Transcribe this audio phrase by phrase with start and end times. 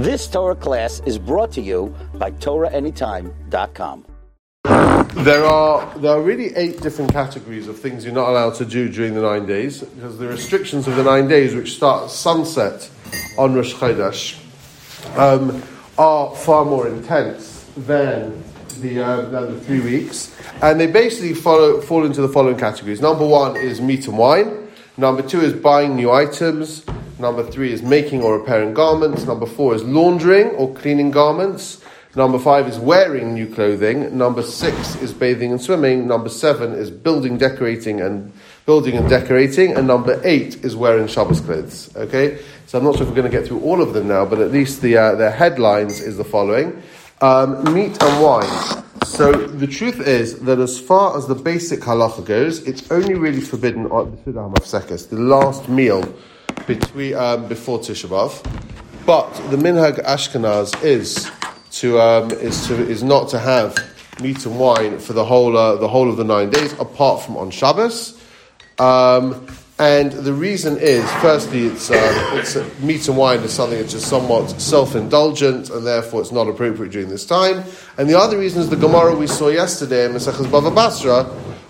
[0.00, 4.06] This Torah class is brought to you by TorahAnytime.com.
[4.64, 8.88] There are there are really eight different categories of things you're not allowed to do
[8.88, 12.88] during the nine days because the restrictions of the nine days, which start sunset
[13.36, 14.38] on Rosh Chodesh,
[15.18, 15.62] um,
[15.98, 18.42] are far more intense than
[18.80, 23.02] the uh, than the three weeks, and they basically follow fall into the following categories.
[23.02, 24.70] Number one is meat and wine.
[24.96, 26.86] Number two is buying new items.
[27.20, 29.26] Number three is making or repairing garments.
[29.26, 31.82] Number four is laundering or cleaning garments.
[32.16, 34.16] Number five is wearing new clothing.
[34.16, 36.08] Number six is bathing and swimming.
[36.08, 38.32] Number seven is building, decorating, and
[38.64, 39.76] building and decorating.
[39.76, 41.94] And number eight is wearing Shabbos clothes.
[41.94, 44.24] Okay, so I'm not sure if we're going to get through all of them now,
[44.24, 46.82] but at least the uh, the headlines is the following:
[47.20, 48.82] um, meat and wine.
[49.04, 53.40] So the truth is that as far as the basic halacha goes, it's only really
[53.42, 56.02] forbidden on the the last meal
[56.66, 58.42] between um, before Tisha B'av.
[59.06, 61.30] But the minhag Ashkenaz is
[61.72, 63.76] to um, is to is not to have
[64.20, 67.36] meat and wine for the whole uh, the whole of the nine days, apart from
[67.36, 68.20] on Shabbos.
[68.78, 69.46] Um,
[69.78, 73.92] and the reason is, firstly, it's, uh, it's uh, meat and wine is something that's
[73.92, 77.64] just somewhat self-indulgent, and therefore it's not appropriate during this time.
[77.96, 81.24] And the other reason is the Gemara we saw yesterday in Maseches Bava Basra,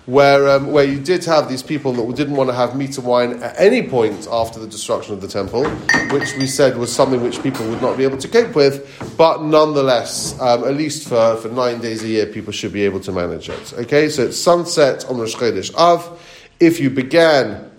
[0.07, 3.07] where, um, where you did have these people that didn't want to have meat and
[3.07, 5.69] wine at any point after the destruction of the temple,
[6.11, 9.43] which we said was something which people would not be able to cope with, but
[9.43, 13.13] nonetheless, um, at least for, for nine days a year, people should be able to
[13.13, 13.73] manage it.
[13.75, 16.21] Okay, so it's sunset on Rosh Chodesh Av.
[16.59, 17.71] If you began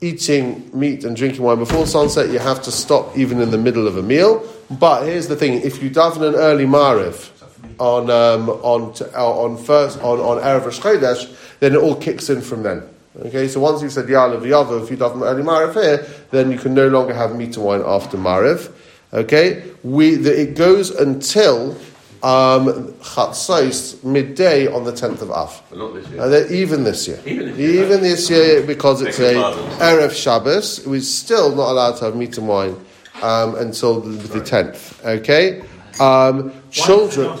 [0.00, 3.86] eating meat and drinking wine before sunset, you have to stop even in the middle
[3.86, 4.46] of a meal.
[4.70, 7.30] But here's the thing: if you daven an early mariv
[7.78, 12.28] on um, on uh, on first on on erev Rosh Chodesh, then it all kicks
[12.28, 12.82] in from then.
[13.18, 16.58] Okay, so once you've said Ya'aleh V'yavo, if you daven early mariv here, then you
[16.58, 18.72] can no longer have meat and wine after mariv.
[19.12, 21.76] Okay, we the, it goes until
[22.22, 25.62] um, Chatzos midday on the 10th of Av.
[25.70, 26.20] But not this year.
[26.20, 27.20] Uh, even this year.
[27.26, 31.96] Even this year, Even this year, because it's a Erev Shabbos, we're still not allowed
[31.96, 32.76] to have meat and wine
[33.22, 35.04] um, until the, the 10th.
[35.04, 35.62] Okay?
[35.98, 37.36] Um, children,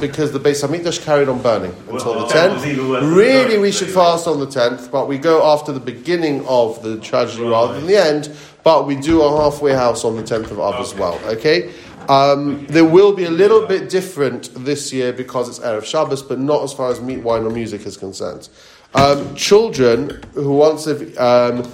[0.00, 3.08] because the Beis Hamikdash carried on burning until Well, the that was even worse 10th.
[3.08, 6.82] than Really, we should fast on the 10th, but we go after the beginning of
[6.82, 8.30] the tragedy rather than the end.
[8.64, 11.18] But we do a halfway house on the 10th of Av as well.
[11.26, 11.72] Okay?
[12.08, 16.38] Um, there will be a little bit different this year because it's Erev Shabbos, but
[16.38, 18.48] not as far as meat, wine, or music is concerned.
[18.94, 21.14] Um, children who want to.
[21.16, 21.72] Um,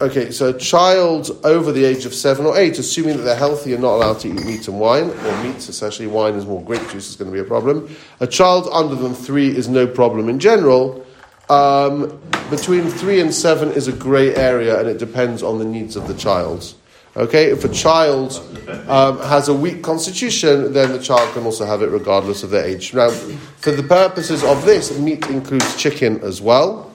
[0.00, 3.72] okay, so a child over the age of seven or eight, assuming that they're healthy,
[3.72, 6.08] and not allowed to eat meat and wine, or meats, essentially.
[6.08, 7.94] Wine is more grape juice, is going to be a problem.
[8.20, 11.04] A child under than three is no problem in general.
[11.48, 15.96] Um, between three and seven is a grey area, and it depends on the needs
[15.96, 16.74] of the child.
[17.16, 18.40] Okay, if a child
[18.86, 22.64] um, has a weak constitution, then the child can also have it regardless of their
[22.64, 22.94] age.
[22.94, 26.89] Now, for the purposes of this, meat includes chicken as well.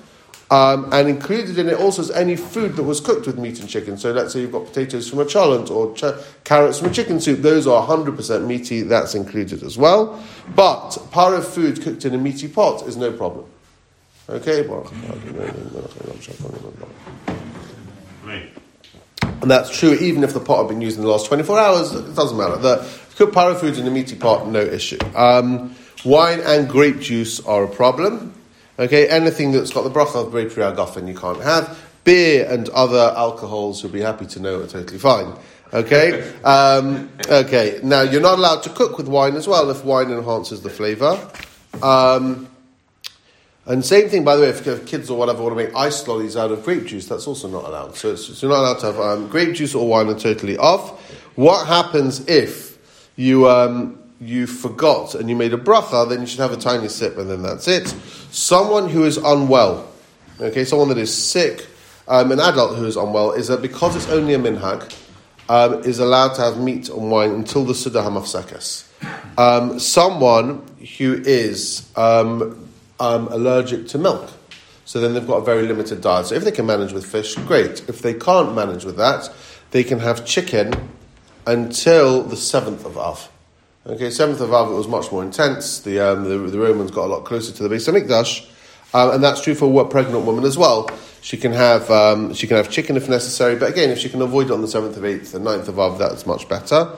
[0.51, 3.67] Um, and included in it also is any food that was cooked with meat and
[3.67, 3.97] chicken.
[3.97, 7.19] So let's say you've got potatoes from a cholent or ch- carrots from a chicken
[7.19, 7.39] soup.
[7.41, 8.83] Those are 100% meaty.
[8.83, 10.23] That's included as well.
[10.55, 13.45] But par of food cooked in a meaty pot is no problem.
[14.29, 14.67] Okay?
[19.41, 21.93] And that's true even if the pot had been used in the last 24 hours,
[21.93, 22.57] it doesn't matter.
[22.57, 24.99] The cooked part of foods in a meaty pot, no issue.
[25.15, 28.33] Um, wine and grape juice are a problem.
[28.77, 31.81] Okay, anything that's got the bracha of Borei Pri Hagafen you can't have.
[32.03, 35.33] Beer and other alcohols, you'll be happy to know, are totally fine.
[35.73, 36.31] Okay?
[36.45, 40.61] Um, okay, now you're not allowed to cook with wine as well if wine enhances
[40.61, 41.19] the flavour.
[41.81, 42.47] Um,
[43.65, 46.07] and same thing, by the way, if if kids or whatever want to make ice
[46.07, 47.95] lollies out of grape juice, that's also not allowed.
[47.95, 50.55] So, it's, so you're not allowed to have um, grape juice or wine are totally
[50.57, 51.01] off.
[51.35, 52.77] What happens if
[53.15, 56.07] you um, you forgot and you made a bracha?
[56.09, 57.87] Then you should have a tiny sip, and then that's it.
[58.31, 59.91] Someone who is unwell,
[60.39, 61.67] okay, someone that is sick,
[62.07, 64.93] um, an adult who is unwell, is that because it's only a minhag,
[65.49, 68.87] um, is allowed to have meat and wine until the Sudah HaMafsekes.
[69.37, 70.65] Um, someone
[70.97, 72.69] who is um,
[72.99, 74.31] um, allergic to milk,
[74.85, 76.27] so then they've got a very limited diet.
[76.27, 77.87] So if they can manage with fish, great.
[77.87, 79.31] If they can't manage with that,
[79.71, 80.89] they can have chicken
[81.47, 83.29] until the 7th of Av.
[83.87, 85.79] Okay, 7th of Av, it was much more intense.
[85.81, 88.49] The, um, the, the Romans got a lot closer to the Beis Hamikdash.
[88.95, 90.89] Um, and that's true for a pregnant woman as well.
[91.21, 94.23] She can have um, she can have chicken if necessary, but again, if she can
[94.23, 96.95] avoid it on the seventh of eighth and 9th of Av, that's much better.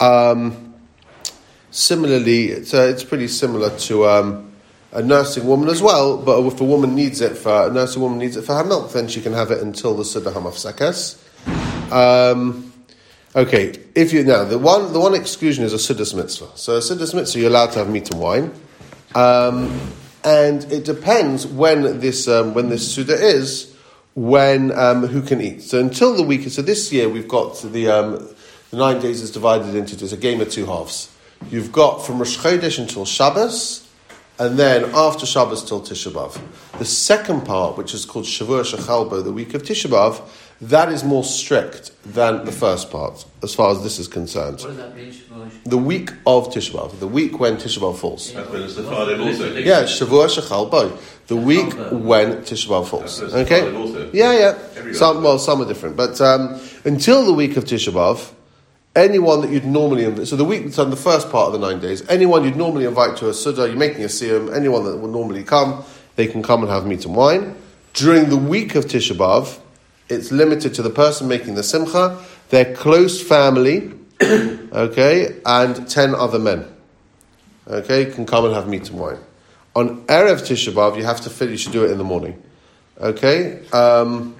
[0.00, 0.74] Um,
[1.70, 4.52] similarly, it's uh, it's pretty similar to um,
[4.92, 6.16] a nursing woman as well.
[6.16, 8.92] But if a woman needs it for a nursing woman needs it for her milk,
[8.92, 11.20] then she can have it until the Sudah Hamafsekes.
[11.92, 12.69] Um,
[13.36, 16.48] Okay, if you now the one the one exclusion is a sudas mitzvah.
[16.56, 18.52] So a sudas mitzvah you're allowed to have meat and wine,
[19.14, 19.80] um,
[20.24, 23.72] and it depends when this um, when this suda is
[24.16, 25.62] when um, who can eat.
[25.62, 26.48] So until the week.
[26.48, 28.28] So this year we've got the um,
[28.72, 31.08] the nine days is divided into it's a game of two halves.
[31.52, 33.88] You've got from Rosh Chodesh until Shabbos,
[34.40, 36.40] and then after Shabbos till Tisha B'av.
[36.80, 40.20] The second part, which is called Shavua Shechalbo, the week of Tisha B'av,
[40.60, 44.60] that is more strict than the first part, as far as this is concerned.
[44.60, 45.64] What does that mean, Shavuot?
[45.64, 48.32] The week of Tisha B'av, the week when Tisha B'av falls.
[48.32, 50.98] That's when it's the Yeah, Shavua Shechalbo,
[51.28, 53.22] the week when Tisha B'av falls.
[53.22, 54.10] Okay?
[54.12, 54.92] Yeah, yeah.
[54.92, 58.30] Some, well, some are different, but um, until the week of Tisha B'av,
[58.94, 61.80] anyone that you'd normally invite, so the week, so the first part of the nine
[61.80, 65.10] days, anyone you'd normally invite to a Suda, you're making a Siyam, anyone that would
[65.10, 65.84] normally come,
[66.16, 67.56] they can come and have meat and wine.
[67.94, 69.58] During the week of Tisha B'av,
[70.10, 76.38] it's limited to the person making the Simcha, their close family, okay, and ten other
[76.38, 76.66] men,
[77.66, 79.18] okay, can come and have meat and wine.
[79.74, 82.42] On Erev Tisha B'av, you have to fit, you should do it in the morning,
[83.00, 83.64] okay?
[83.72, 84.36] Um,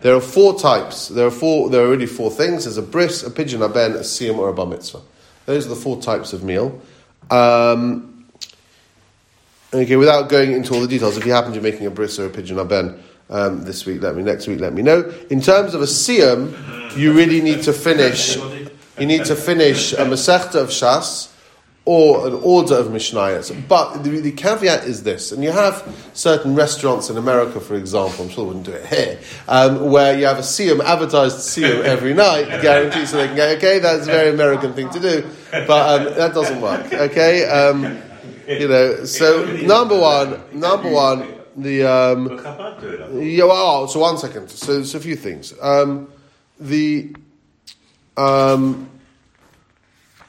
[0.00, 1.08] there are four types.
[1.08, 1.70] There are four.
[1.70, 2.64] There are already four things.
[2.64, 5.00] There's a bris, a pidyon haben, a siyam, or a bar mitzvah.
[5.46, 6.80] Those are the four types of meal.
[7.32, 8.24] Um,
[9.74, 12.16] okay, without going into all the details, if you happen to be making a bris
[12.20, 14.22] or a pidyon haben um, this week, let me.
[14.22, 15.12] Next week, let me know.
[15.30, 18.36] In terms of a siyam, you really need to finish.
[18.98, 21.30] You need to finish a masechta of shas
[21.88, 23.66] or an order of Mishnayos.
[23.66, 28.26] But the, the caveat is this, and you have certain restaurants in America, for example,
[28.26, 31.84] I'm sure they wouldn't do it here, um, where you have a siyum, advertised siyum
[31.84, 35.26] every night, guaranteed so they can go, okay, that's a very American thing to do,
[35.50, 37.48] but um, that doesn't work, okay?
[37.48, 38.02] Um,
[38.46, 41.84] you know, so number one, number one, the...
[41.84, 43.24] Um, But Chabad do it.
[43.24, 44.48] Yeah, well, oh, so one second.
[44.50, 45.54] So there's a few things.
[45.60, 46.10] Um,
[46.58, 47.14] the,
[48.16, 48.88] um,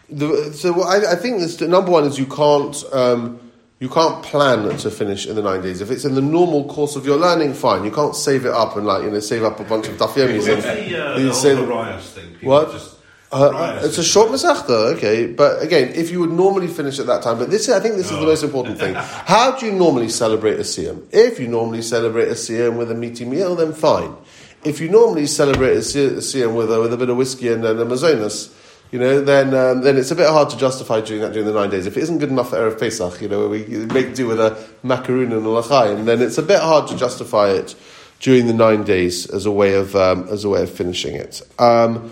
[0.10, 3.40] the so I, I think this number one is you can't um,
[3.80, 5.82] you can't plan to finish in the nine days.
[5.82, 7.86] If it's in the normal course of your learning, fine.
[7.86, 10.52] You can't save it up and like you know save up a bunch of dafyomis
[10.52, 12.34] and the, uh, the say- thing?
[12.34, 12.72] People What?
[12.72, 12.99] Just,
[13.32, 15.28] uh, it's a short masechta, okay.
[15.28, 18.12] But again, if you would normally finish at that time, but this, I think, this
[18.12, 18.96] is the most important thing.
[18.96, 21.06] How do you normally celebrate a siyam?
[21.12, 24.16] If you normally celebrate a siyam with a meaty meal, then fine.
[24.64, 27.50] If you normally celebrate a si- a siyam with a, with a bit of whiskey
[27.50, 28.54] and, and a mazonas,
[28.92, 31.54] you know, then um, then it's a bit hard to justify doing that during the
[31.54, 31.86] nine days.
[31.86, 34.40] If it isn't good enough for erev Pesach, you know, where we make do with
[34.40, 37.76] a macaroon and a lachayim, then it's a bit hard to justify it
[38.20, 41.44] during the nine days as a way of um, as a way of finishing it.
[41.60, 42.12] Um,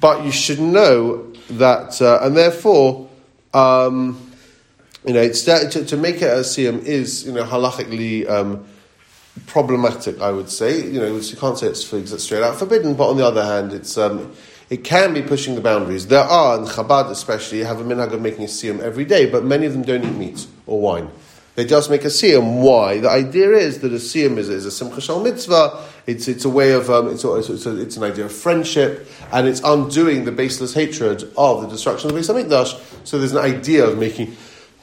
[0.00, 3.08] but you should know that, uh, and therefore,
[3.52, 4.30] um,
[5.04, 8.64] you know, it's to, to make it a siyam is you know halachically um,
[9.46, 10.20] problematic.
[10.20, 13.16] I would say, you know, you can't say it's for- straight out forbidden, but on
[13.16, 14.32] the other hand, it's um,
[14.70, 16.06] it can be pushing the boundaries.
[16.06, 19.44] There are in Chabad especially have a minhag of making a siyam every day, but
[19.44, 21.10] many of them don't eat meat or wine.
[21.54, 22.62] They just make a siyam.
[22.62, 22.98] Why?
[22.98, 25.86] The idea is that a siyam is, is a simcha shel mitzvah.
[26.06, 29.06] It's, it's a way of, um, it's, a, it's, a, it's an idea of friendship,
[29.32, 33.06] and it's undoing the baseless hatred of the destruction of the Beis HaMikdash.
[33.06, 34.34] So there's an idea of making,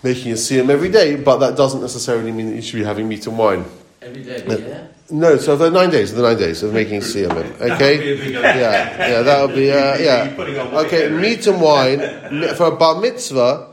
[0.04, 3.10] making a siyam every day, but that doesn't necessarily mean that you should be having
[3.10, 3.66] meat and wine.
[4.02, 4.88] Every day, yeah?
[5.12, 7.32] No, so the nine days, the nine days of making siyam.
[7.32, 10.80] Okay, That would be a big yeah, yeah, that would be uh, yeah.
[10.86, 12.00] Okay, meat and wine
[12.56, 13.69] for a bar mitzvah.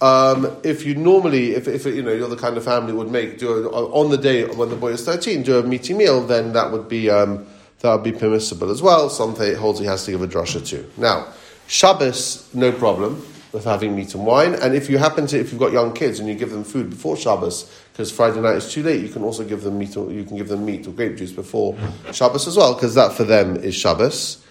[0.00, 3.38] Um, if you normally, if, if you know you're the kind of family would make
[3.38, 6.52] do a, on the day when the boy is thirteen, do a meaty meal, then
[6.52, 7.46] that would be um,
[7.80, 9.10] that would be permissible as well.
[9.10, 10.88] Some say holds he has to give a drasha too.
[10.96, 11.26] Now,
[11.66, 15.58] Shabbos, no problem with having meat and wine, and if you happen to, if you've
[15.58, 18.82] got young kids and you give them food before Shabbos, because Friday night is too
[18.82, 19.96] late, you can also give them meat.
[19.96, 21.76] Or, you can give them meat or grape juice before
[22.12, 24.44] Shabbos as well, because that for them is Shabbos.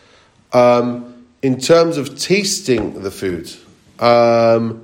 [0.52, 3.54] Um, in terms of tasting the food,
[4.00, 4.84] um,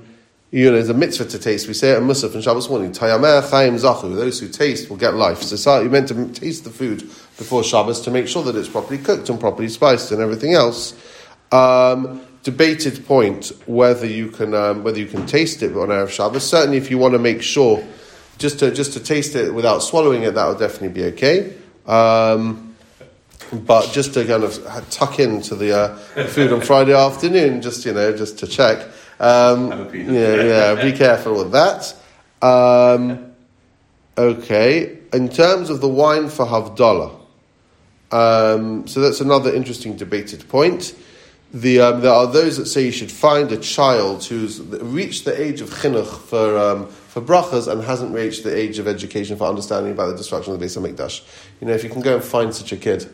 [0.54, 1.66] you know, there's a mitzvah to taste.
[1.66, 2.92] We say it in Musaf and Shabbos morning.
[2.92, 4.14] Toameha chayim zachu.
[4.14, 5.42] Those who taste will get life.
[5.42, 7.00] So you're meant to taste the food
[7.36, 10.94] before Shabbos to make sure that it's properly cooked and properly spiced and everything else.
[11.50, 16.48] Um, debated point whether you can um, whether you can taste it on erev Shabbos.
[16.48, 17.84] Certainly, if you want to make sure,
[18.38, 21.52] just to just to taste it without swallowing it, that would definitely be okay.
[21.84, 22.76] Um,
[23.52, 25.96] but just to kind of tuck into the uh,
[26.28, 28.86] food on Friday afternoon, just you know, just to check.
[29.24, 30.12] Um, Have a pizza.
[30.12, 30.82] yeah, yeah.
[30.82, 31.94] Be careful with that.
[32.42, 33.32] Um,
[34.18, 34.98] okay.
[35.14, 37.20] In terms of the wine for Havdalah,
[38.12, 40.94] um, so that's another interesting debated point.
[41.54, 45.40] The, um, there are those that say you should find a child who's reached the
[45.40, 49.44] age of chinuch for, um, for brachas and hasn't reached the age of education for
[49.44, 51.22] understanding about the destruction of the Beis HaMikdash.
[51.60, 53.08] You know, if you can go and find such a kid,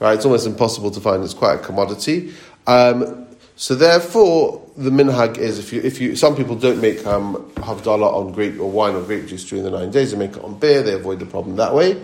[0.00, 1.24] right, it's almost impossible to find.
[1.24, 2.34] It's quite a commodity.
[2.66, 3.26] Um,
[3.58, 8.14] So therefore, the minhag is if you if you some people don't make um, havdalah
[8.14, 10.56] on grape or wine or grape juice during the nine days, they make it on
[10.60, 10.80] beer.
[10.80, 12.00] They avoid the problem that way.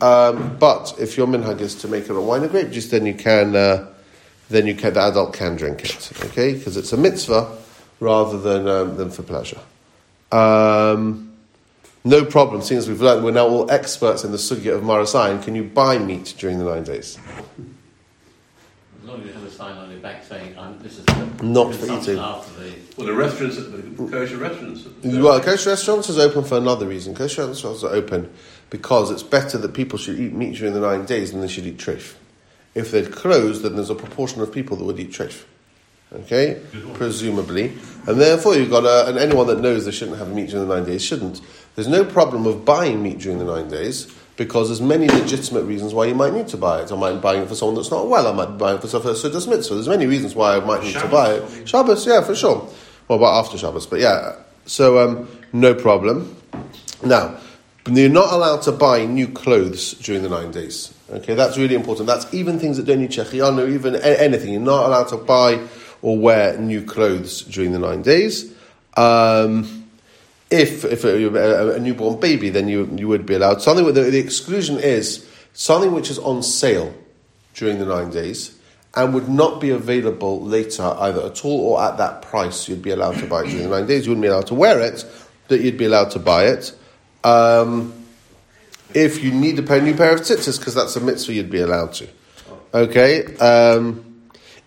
[0.00, 3.04] Um, but if your minhag is to make it on wine or grape juice, then
[3.04, 3.86] you can uh,
[4.48, 6.10] then you can the adult can drink it.
[6.24, 7.54] Okay, because it's a mitzvah
[8.00, 9.60] rather than um, than for pleasure.
[10.32, 11.36] Um,
[12.02, 12.62] no problem.
[12.62, 15.42] Seeing as we've learned, we're now all experts in the sugya of maris ayin.
[15.42, 17.18] Can you buy meat during the nine days?
[19.04, 21.04] As long as you have a sign on your back saying, I'm, this is
[21.42, 22.18] Not for eating.
[22.18, 24.86] After the, Well, the restaurants, the kosher restaurants.
[25.04, 27.14] Well, kosher restaurants is open for another reason.
[27.14, 28.32] Kosher restaurants are open
[28.70, 31.66] because it's better that people should eat meat during the nine days than they should
[31.66, 32.14] eat treif.
[32.74, 35.44] If they'd closed, then there's a proportion of people that would eat treif.
[36.10, 36.62] Okay?
[36.94, 37.76] Presumably.
[38.06, 40.74] And therefore, you've got a, and anyone that knows they shouldn't have meat during the
[40.74, 41.42] nine days shouldn't.
[41.74, 45.94] There's no problem of buying meat during the nine days because there's many legitimate reasons
[45.94, 46.90] why you might need to buy it.
[46.90, 48.26] I might be buying it for someone that's not well.
[48.26, 49.74] I might be buying it for someone for Sudas Mitzvah.
[49.74, 51.68] There's many reasons why I might need to buy it.
[51.68, 52.68] Shabbos, yeah, for sure.
[53.06, 54.36] Well, about after Shabbos, but yeah.
[54.66, 56.36] So, um, no problem.
[57.04, 57.38] Now,
[57.86, 60.92] you're not allowed to buy new clothes during the nine days.
[61.10, 62.06] Okay, that's really important.
[62.06, 64.52] That's even things that don't need shehecheyanu, even anything.
[64.52, 65.66] You're not allowed to buy
[66.00, 68.52] or wear new clothes during the nine days.
[68.96, 69.83] Um,
[70.50, 73.84] if if a, a newborn baby, then you you would be allowed something.
[73.92, 76.94] The, the exclusion is something which is on sale
[77.54, 78.56] during the nine days
[78.96, 82.68] and would not be available later either at all or at that price.
[82.68, 84.06] You'd be allowed to buy it during the nine days.
[84.06, 85.04] You wouldn't be allowed to wear it,
[85.48, 86.72] but you'd be allowed to buy it.
[87.24, 87.92] Um,
[88.92, 91.50] if you need to pay a new pair of tzitzis, because that's a mitzvah, you'd
[91.50, 92.08] be allowed to.
[92.72, 93.36] Okay.
[93.36, 94.13] Um,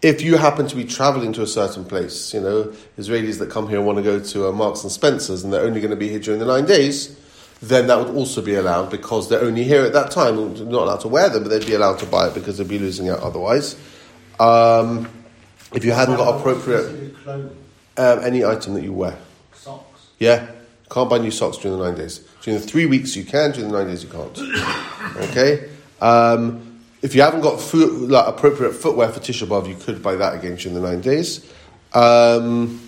[0.02, 3.68] if you happen to be traveling to a certain place, you know, Israelis that come
[3.68, 6.08] here want to go to uh, Marks and Spencers and they're only going to be
[6.08, 7.20] here during the nine days,
[7.62, 10.36] then that would also be allowed because they're only here at that time.
[10.54, 12.68] They're not allowed to wear them, but they'd be allowed to buy it because they'd
[12.68, 13.76] be losing out otherwise.
[14.40, 15.10] Um,
[15.74, 17.50] if you hadn't got appropriate um,
[17.98, 19.18] any item that you wear,
[19.54, 20.08] Socks.
[20.20, 20.48] yeah,
[20.92, 22.20] can't buy new socks during the nine days.
[22.44, 24.38] During the three weeks you can, during the nine days you can't.
[25.30, 25.70] Okay.
[26.02, 26.67] Um,
[27.02, 30.36] if you haven't got foot, like appropriate footwear for Tisha B'av, you could buy that
[30.36, 31.46] again during the nine days.
[31.94, 32.82] Um,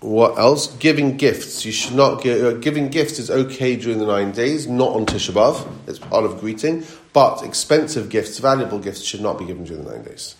[0.00, 0.74] what else?
[0.76, 1.64] Giving gifts.
[1.64, 2.44] You should not give.
[2.44, 5.68] Uh, giving gifts is okay during the nine days, not on Tisha B'av.
[5.86, 6.84] It's part of greeting.
[7.12, 10.34] But expensive gifts, valuable gifts, should not be given during the nine days.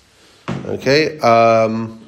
[0.66, 1.18] Okay.
[1.20, 2.00] Um,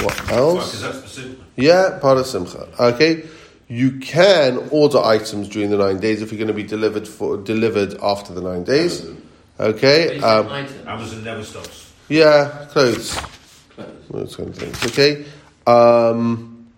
[0.00, 0.72] what else?
[0.72, 1.44] Because that's the simple.
[1.56, 2.68] Yeah, part of Simcha.
[2.78, 3.24] Okay,
[3.68, 7.36] you can order items during the nine days if you're going to be delivered for
[7.36, 9.04] delivered after the nine days.
[9.58, 10.46] Okay, basic um.
[10.86, 11.92] Amazon never stops.
[12.08, 13.18] yeah, clothes,
[13.70, 13.88] Clothes.
[14.10, 14.84] those kind of things.
[14.86, 15.24] Okay,
[15.66, 16.68] um,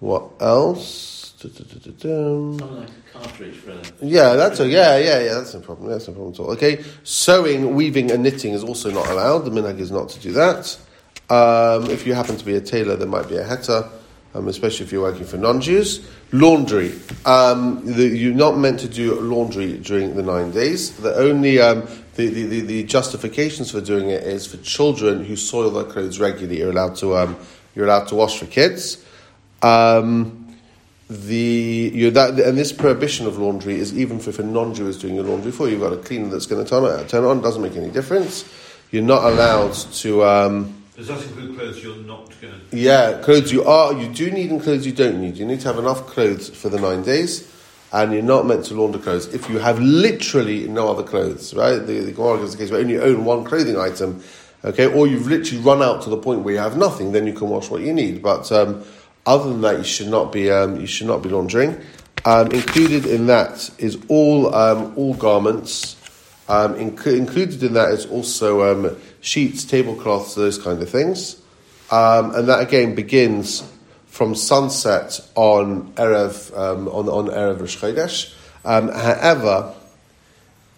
[0.00, 1.20] what else?
[1.42, 3.82] Something like a cartridge for a.
[4.00, 5.34] Yeah, that's a yeah, yeah, yeah.
[5.34, 5.90] That's no problem.
[5.90, 6.50] That's no problem at all.
[6.52, 9.40] Okay, sewing, weaving, and knitting is also not allowed.
[9.40, 10.78] The minhag is not to do that.
[11.30, 13.90] Um, if you happen to be a tailor, there might be a heter,
[14.34, 16.08] um, especially if you're working for non-Jews.
[16.32, 16.92] Laundry,
[17.26, 20.96] um, the, you're not meant to do laundry during the nine days.
[20.96, 25.70] The only um, the, the, the, justifications for doing it is for children who soil
[25.70, 26.58] their clothes regularly.
[26.58, 27.36] You're allowed to um,
[27.74, 29.04] you're allowed to wash for kids.
[29.62, 30.38] Um,
[31.08, 35.14] the that and this prohibition of laundry is even for if a non-Jew is doing
[35.14, 35.72] your laundry for you.
[35.72, 37.42] You've got a cleaner that's going to turn it turn it on.
[37.42, 38.50] Doesn't make any difference.
[38.90, 40.72] You're not allowed to.
[40.96, 42.76] Does that include clothes you're not going to?
[42.76, 45.38] yeah, clothes you are you do need and clothes you don't need.
[45.38, 47.50] You need to have enough clothes for the nine days,
[47.92, 51.54] and you're not meant to launder clothes if you have literally no other clothes.
[51.54, 51.78] Right?
[51.78, 54.22] The the Gemara gives the case where only own one clothing item.
[54.64, 57.32] Okay, or you've literally run out to the point where you have nothing, then you
[57.32, 58.22] can wash what you need.
[58.22, 58.84] But um,
[59.26, 61.80] other than that, you should not be um, you should not be laundering.
[62.26, 65.96] Um, included in that is all um, all garments.
[66.48, 71.40] Um, inc- included in that is also um, sheets, tablecloths, those kind of things.
[71.90, 73.62] Um, and that again begins
[74.06, 78.34] from sunset on erev um, on on erev Rosh Chodesh.
[78.64, 79.74] Um, however,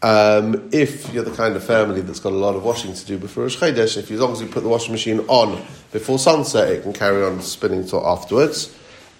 [0.02, 3.18] um, if you're the kind of family that's got a lot of washing to do
[3.18, 6.18] before Rosh Chodesh, if you, as long as you put the washing machine on before
[6.18, 8.76] sunset, it can carry on spinning until afterwards.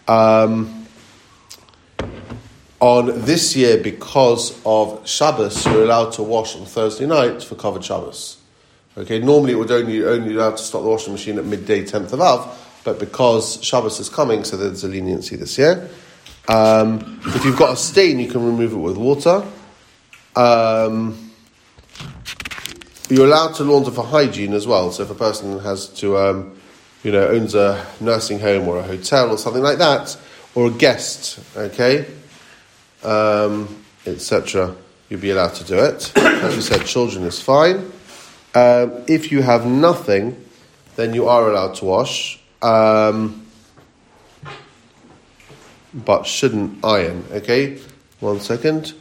[0.07, 0.87] Um,
[2.81, 7.83] on this year, because of Shabbos, you're allowed to wash on Thursday night for covered
[7.83, 8.44] Shabbos.
[8.97, 12.13] Okay, normally it would only only allowed to stop the washing machine at midday, tenth
[12.13, 15.91] of Av, but because Shabbos is coming, so there's a leniency this year.
[16.47, 19.45] Um, if you've got a stain, you can remove it with water.
[20.37, 21.33] Um,
[23.09, 24.93] you're allowed to launder for hygiene as well.
[24.93, 26.57] So if a person has to, um,
[27.03, 30.17] you know, owns a nursing home or a hotel or something like that,
[30.55, 32.07] or a guest, okay,
[33.03, 34.75] um, etc.,
[35.09, 36.13] you'd be allowed to do it.
[36.17, 37.91] As you said, children is fine.
[38.55, 40.37] Um, if you have nothing,
[40.97, 43.45] then you are allowed to wash, um,
[45.93, 47.25] but shouldn't iron.
[47.33, 47.79] Okay,
[48.21, 48.95] one second.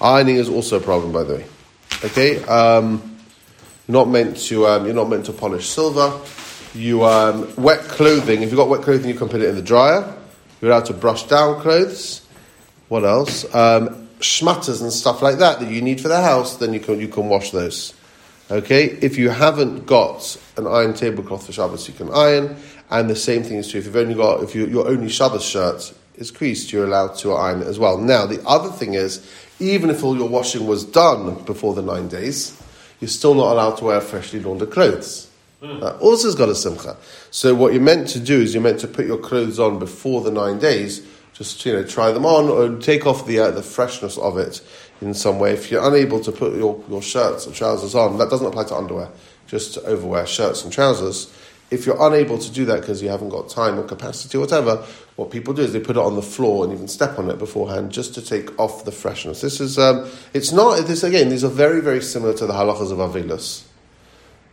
[0.00, 1.46] Ironing is also a problem, by the way.
[2.04, 3.16] Okay, um,
[3.88, 4.60] you're not meant to.
[4.60, 6.20] You're not meant to polish silver.
[6.74, 6.98] You
[7.56, 8.42] wet clothing.
[8.42, 10.14] If you've got wet clothing, you can put it in the dryer.
[10.60, 12.20] You're allowed to brush down clothes.
[12.88, 13.46] What else?
[13.54, 16.56] Um, schmatters and stuff like that that you need for the house.
[16.56, 17.94] Then you can you can wash those.
[18.50, 18.84] Okay.
[19.00, 22.56] If you haven't got an iron tablecloth for Shabbos, you can iron.
[22.90, 25.44] And the same thing is true if you've only got if you, your only Shabbos
[25.44, 27.98] shirt is creased, you're allowed to iron it as well.
[27.98, 29.28] Now the other thing is,
[29.58, 32.60] even if all your washing was done before the nine days,
[33.00, 35.30] you're still not allowed to wear freshly laundered clothes.
[35.60, 35.80] Hmm.
[35.80, 36.96] That also has got a simcha.
[37.30, 40.20] So what you're meant to do is you're meant to put your clothes on before
[40.20, 41.06] the nine days.
[41.34, 44.62] Just you know, try them on or take off the uh, the freshness of it
[45.00, 45.52] in some way.
[45.52, 48.76] If you're unable to put your, your shirts or trousers on, that doesn't apply to
[48.76, 49.08] underwear,
[49.46, 51.32] just to overwear shirts and trousers.
[51.70, 54.84] If you're unable to do that because you haven't got time or capacity or whatever,
[55.16, 57.38] what people do is they put it on the floor and even step on it
[57.38, 59.40] beforehand just to take off the freshness.
[59.40, 62.92] This is, um, it's not, this again, these are very, very similar to the halachas
[62.92, 63.64] of aveilus.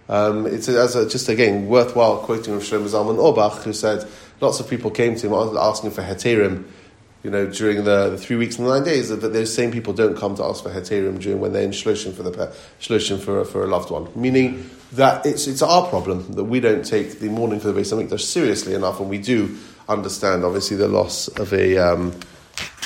[0.09, 4.07] Um, it's as a, just again worthwhile quoting of Shlomo Zalman Auerbach, who said
[4.41, 6.65] lots of people came to him asking for heterim,
[7.23, 9.09] you know, during the, the three weeks and nine days.
[9.09, 12.13] That those same people don't come to ask for heterim during when they're in shloshim
[12.13, 12.31] for the
[12.79, 14.09] shloshim for for a loved one.
[14.15, 17.93] Meaning that it's it's our problem that we don't take the mourning for the Beis
[17.93, 19.57] Hamikdash seriously enough, and we do
[19.87, 21.77] understand obviously the loss of a.
[21.77, 22.13] Um,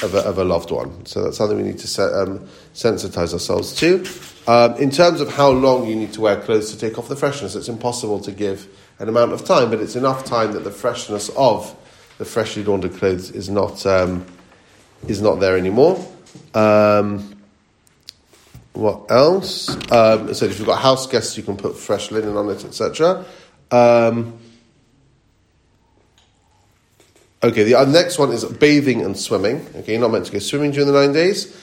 [0.04, 1.06] of a, of a loved one.
[1.06, 4.06] So that's something we need to set, um, sensitize ourselves to.
[4.48, 7.16] Um, in terms of how long you need to wear clothes to take off the
[7.16, 8.68] freshness, it's impossible to give
[9.00, 11.76] an amount of time, but it's enough time that the freshness of
[12.18, 14.26] the freshly laundered clothes is not um,
[15.08, 16.06] is not there anymore.
[16.54, 17.36] Um,
[18.74, 19.70] what else?
[19.92, 23.26] Um, so if you've got house guests, you can put fresh linen on it, etc.
[23.72, 24.40] Um,
[27.46, 29.68] Okay, the next one is bathing and swimming.
[29.76, 31.56] Okay, you're not meant to go swimming during the nine days.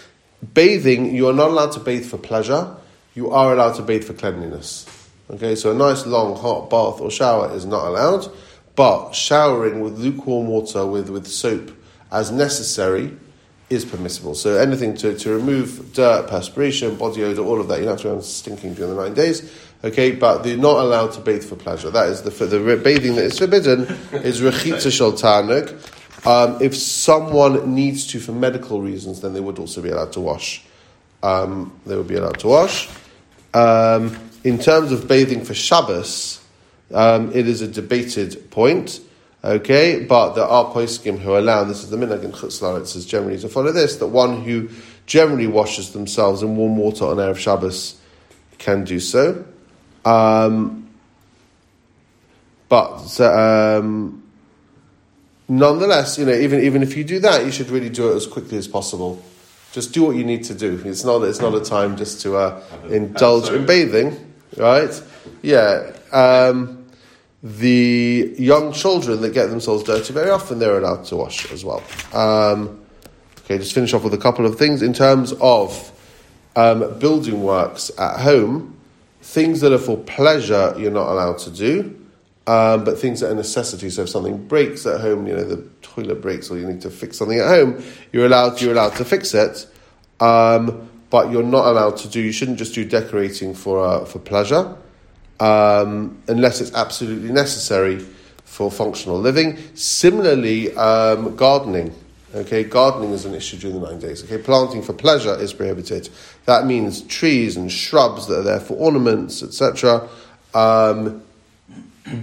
[0.54, 2.76] Bathing, you are not allowed to bathe for pleasure.
[3.16, 4.86] You are allowed to bathe for cleanliness.
[5.32, 8.30] Okay, so a nice long hot bath or shower is not allowed,
[8.76, 11.72] but showering with lukewarm water with, with soap
[12.10, 13.16] as necessary
[13.70, 14.34] is permissible.
[14.34, 18.02] So anything to, to remove dirt, perspiration, body odor, all of that, you don't have
[18.02, 19.50] to go stinking during the nine days.
[19.82, 21.90] Okay, but they're not allowed to bathe for pleasure.
[21.90, 25.72] That is the the bathing that is forbidden is rechitza shel taanug.
[26.24, 30.20] Um, if someone needs to for medical reasons, then they would also be allowed to
[30.20, 30.62] wash.
[31.22, 32.88] Um, they would be allowed to wash.
[33.54, 36.40] Um, in terms of bathing for Shabbos,
[36.92, 39.00] um, it is a debated point.
[39.44, 43.04] Okay, but there are poskim who allow this is the minhag in Chutz La'aretz is
[43.04, 44.68] generally to follow this that one who
[45.06, 48.00] generally washes themselves in warm water on erev Shabbos
[48.58, 49.44] can do so.
[50.04, 50.88] Um,
[52.68, 54.22] but um,
[55.48, 58.26] nonetheless, you know, even even if you do that, you should really do it as
[58.26, 59.22] quickly as possible.
[59.72, 60.80] Just do what you need to do.
[60.84, 65.02] It's not it's not a time just to uh, indulge in bathing, right?
[65.42, 65.92] Yeah.
[66.12, 66.86] Um,
[67.42, 71.82] the young children that get themselves dirty very often they're allowed to wash as well.
[72.12, 72.80] Um,
[73.40, 75.90] okay, just finish off with a couple of things in terms of
[76.54, 78.78] um, building works at home.
[79.22, 81.96] Things that are for pleasure, you're not allowed to do,
[82.46, 83.88] um, but things that are necessity.
[83.90, 86.90] So if something breaks at home, you know the toilet breaks, or you need to
[86.90, 89.66] fix something at home, you're allowed you're allowed to fix it,
[90.20, 92.20] um, but you're not allowed to do.
[92.22, 94.74] You shouldn't just do decorating for uh, for pleasure,
[95.38, 97.98] um, unless it's absolutely necessary
[98.44, 99.58] for functional living.
[99.74, 101.94] Similarly, um, gardening.
[102.34, 104.24] Okay, gardening is an issue during the nine days.
[104.24, 106.08] Okay, planting for pleasure is prohibited.
[106.46, 110.08] That means trees and shrubs that are there for ornaments, etc.
[110.54, 111.22] Um,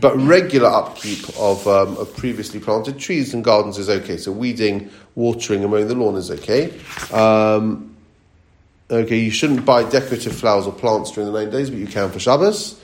[0.01, 4.17] but regular upkeep of, um, of previously planted trees and gardens is okay.
[4.17, 6.73] So weeding, watering, and mowing the lawn is okay.
[7.13, 7.88] Um,
[8.89, 12.09] okay, you shouldn't buy decorative flowers or plants during the nine days, but you can
[12.11, 12.81] for Shabbos.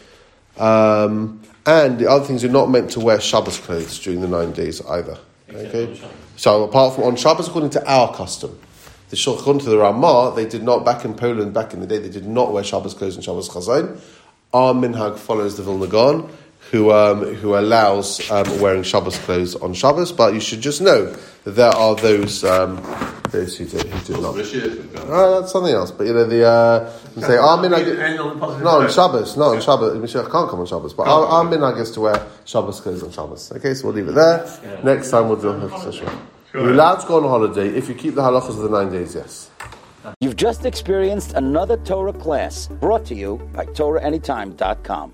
[0.58, 4.52] Um, and the other things you're not meant to wear Shabbos clothes during the nine
[4.52, 5.18] days either.
[5.52, 6.00] Okay.
[6.36, 8.60] So apart from on Shabbos, according to our custom,
[9.10, 12.00] the according to the Ramah, they did not back in Poland back in the day.
[12.00, 14.00] They did not wear Shabbos clothes and Shabbos Chazon.
[14.54, 16.30] Our minhag follows the Vilna Gaon,
[16.72, 20.12] who um, who allows um, wearing Shabbos clothes on Shabbos.
[20.12, 21.06] But you should just know
[21.46, 22.78] that there are those um,
[23.32, 24.36] those who do, who do not.
[24.36, 25.92] Uh, that's something else.
[25.92, 28.64] But you know the uh, you say our minhag.
[28.64, 29.98] No, on Shabbos, not on Shabbos.
[29.98, 33.12] Mashiach can't come on Shabbos, but our, our minhag is to wear Shabbos clothes on
[33.12, 33.52] Shabbos.
[33.54, 34.46] Okay, so we'll leave it there.
[34.84, 36.18] Next time we'll do a Hafsashah.
[36.54, 39.14] You're allowed to go on holiday if you keep the halachas of the nine days,
[39.14, 39.50] yes.
[40.22, 45.14] You've just experienced another Torah class brought to you by TorahAnytime.com.